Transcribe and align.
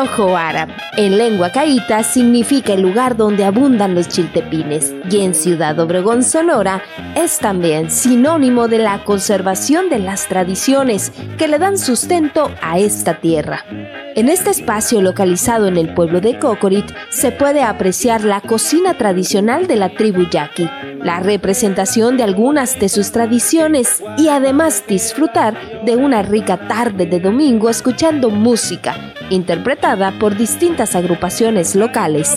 Yojo 0.00 0.34
Árabe, 0.34 0.72
en 0.96 1.18
lengua 1.18 1.50
caíta, 1.50 2.02
significa 2.02 2.72
el 2.72 2.80
lugar 2.80 3.18
donde 3.18 3.44
abundan 3.44 3.94
los 3.94 4.08
chiltepines 4.08 4.94
y 5.10 5.20
en 5.20 5.34
Ciudad 5.34 5.78
Obregón, 5.78 6.22
Sonora, 6.22 6.82
es 7.14 7.38
también 7.38 7.90
sinónimo 7.90 8.66
de 8.66 8.78
la 8.78 9.04
conservación 9.04 9.90
de 9.90 9.98
las 9.98 10.26
tradiciones 10.26 11.12
que 11.36 11.48
le 11.48 11.58
dan 11.58 11.76
sustento 11.76 12.50
a 12.62 12.78
esta 12.78 13.20
tierra. 13.20 13.62
En 14.16 14.30
este 14.30 14.48
espacio 14.48 15.02
localizado 15.02 15.66
en 15.66 15.76
el 15.76 15.92
pueblo 15.92 16.22
de 16.22 16.38
Cocorit 16.38 16.86
se 17.10 17.30
puede 17.30 17.62
apreciar 17.62 18.24
la 18.24 18.40
cocina 18.40 18.94
tradicional 18.94 19.66
de 19.66 19.76
la 19.76 19.90
tribu 19.90 20.30
yaqui, 20.30 20.66
la 21.02 21.20
representación 21.20 22.16
de 22.16 22.24
algunas 22.24 22.78
de 22.78 22.88
sus 22.88 23.12
tradiciones 23.12 24.02
y 24.16 24.28
además 24.28 24.84
disfrutar 24.86 25.84
de 25.84 25.96
una 25.96 26.22
rica 26.22 26.68
tarde 26.68 27.06
de 27.06 27.20
domingo 27.20 27.70
escuchando 27.70 28.30
música 28.30 28.94
interpretada 29.30 30.12
por 30.18 30.36
distintas 30.36 30.94
agrupaciones 30.94 31.74
locales. 31.74 32.36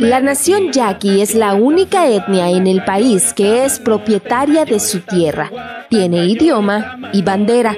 La 0.00 0.20
nación 0.20 0.72
yaqui 0.72 1.20
es 1.20 1.34
la 1.34 1.54
única 1.54 2.06
etnia 2.06 2.50
en 2.50 2.66
el 2.66 2.84
país 2.84 3.32
que 3.34 3.64
es 3.64 3.78
propietaria 3.78 4.64
de 4.64 4.80
su 4.80 5.00
tierra, 5.00 5.50
tiene 5.90 6.26
idioma 6.26 6.98
y 7.12 7.22
bandera. 7.22 7.76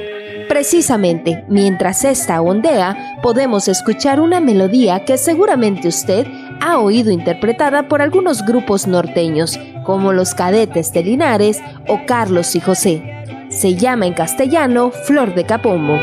Precisamente 0.59 1.45
mientras 1.47 2.05
esta 2.05 2.41
ondea, 2.43 3.21
podemos 3.23 3.69
escuchar 3.69 4.19
una 4.19 4.41
melodía 4.41 5.05
que 5.05 5.17
seguramente 5.17 5.87
usted 5.87 6.27
ha 6.61 6.81
oído 6.81 7.13
interpretada 7.13 7.87
por 7.87 8.03
algunos 8.03 8.45
grupos 8.45 8.89
norteños, 8.89 9.57
como 9.85 10.13
los 10.13 10.35
Cadetes 10.35 10.93
de 10.93 11.05
Linares 11.05 11.61
o 11.87 12.01
Carlos 12.07 12.57
y 12.57 12.61
José. 12.61 13.49
Se 13.51 13.77
llama 13.77 14.09
en 14.09 14.15
castellano 14.15 14.91
Flor 14.91 15.33
de 15.33 15.45
Capomo. 15.45 16.01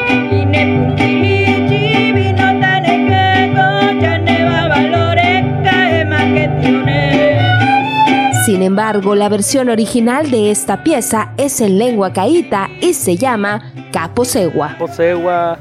Sin 8.45 8.61
embargo, 8.61 9.15
la 9.15 9.27
versión 9.27 9.69
original 9.69 10.29
de 10.29 10.51
esta 10.51 10.83
pieza 10.83 11.31
es 11.35 11.61
en 11.61 11.79
lengua 11.79 12.13
caíta 12.13 12.69
y 12.79 12.93
se 12.93 13.17
llama 13.17 13.73
Caposegua. 13.91 14.73
Caposegua, 14.73 15.57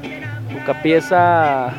una 0.51 0.83
pieza. 0.83 1.73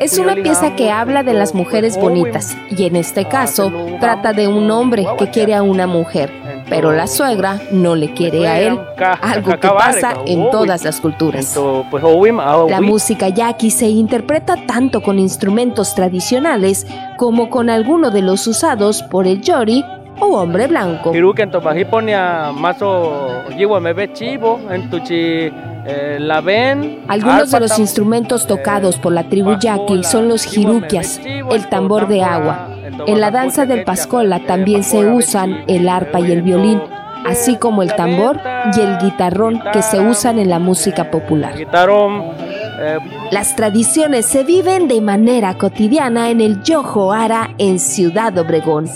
Es 0.00 0.18
una 0.18 0.34
pieza 0.34 0.76
que 0.76 0.90
habla 0.90 1.22
de 1.22 1.32
las 1.32 1.54
mujeres 1.54 1.96
bonitas 1.96 2.54
y 2.68 2.84
en 2.84 2.96
este 2.96 3.26
caso 3.26 3.72
trata 3.98 4.34
de 4.34 4.46
un 4.46 4.70
hombre 4.70 5.06
que 5.18 5.30
quiere 5.30 5.54
a 5.54 5.62
una 5.62 5.86
mujer 5.86 6.43
pero 6.74 6.92
la 6.92 7.06
suegra 7.06 7.60
no 7.70 7.94
le 7.94 8.12
quiere 8.14 8.48
a 8.48 8.60
él, 8.60 8.80
algo 9.22 9.52
que 9.52 9.68
pasa 9.68 10.16
en 10.26 10.50
todas 10.50 10.82
las 10.84 11.00
culturas. 11.00 11.56
Pues, 11.90 12.02
la 12.68 12.80
música 12.80 13.28
yaqui 13.28 13.70
se 13.70 13.86
interpreta 13.86 14.56
tanto 14.66 15.00
con 15.00 15.20
instrumentos 15.20 15.94
tradicionales 15.94 16.84
como 17.16 17.48
con 17.48 17.70
alguno 17.70 18.10
de 18.10 18.22
los 18.22 18.46
usados 18.48 19.04
por 19.04 19.28
el 19.28 19.40
yori 19.40 19.84
o 20.18 20.36
hombre 20.36 20.66
blanco. 20.66 21.12
Algunos 27.08 27.50
de 27.50 27.60
los 27.60 27.78
instrumentos 27.78 28.46
tocados 28.46 28.96
por 28.96 29.12
la 29.12 29.28
tribu 29.28 29.58
yaqui 29.60 30.02
son 30.02 30.28
los 30.28 30.44
jiruquias, 30.44 31.20
el 31.24 31.68
tambor 31.68 32.08
de 32.08 32.22
agua, 32.22 32.68
en 33.06 33.20
la 33.20 33.30
danza 33.30 33.66
del 33.66 33.84
Pascola 33.84 34.40
también 34.46 34.82
se 34.82 35.04
usan 35.04 35.64
el 35.66 35.88
arpa 35.88 36.20
y 36.20 36.32
el 36.32 36.42
violín, 36.42 36.80
así 37.26 37.56
como 37.56 37.82
el 37.82 37.94
tambor 37.94 38.40
y 38.76 38.80
el 38.80 38.98
guitarrón 38.98 39.62
que 39.72 39.82
se 39.82 40.00
usan 40.00 40.38
en 40.38 40.50
la 40.50 40.58
música 40.58 41.10
popular. 41.10 41.54
Las 43.30 43.56
tradiciones 43.56 44.26
se 44.26 44.44
viven 44.44 44.88
de 44.88 45.00
manera 45.00 45.54
cotidiana 45.54 46.30
en 46.30 46.40
el 46.40 46.62
Yojo 46.62 47.12
Ara 47.12 47.50
en 47.58 47.78
Ciudad 47.78 48.36
Obregón. 48.38 48.88